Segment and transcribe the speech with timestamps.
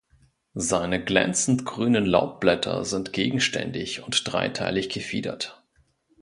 [0.55, 5.63] Seine glänzend grünen Laubblätter sind gegenständig und dreiteilig gefiedert.